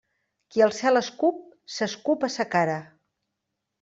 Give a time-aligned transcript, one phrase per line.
[0.53, 1.43] Qui al cel escup
[1.75, 2.79] s'escup a sa cara.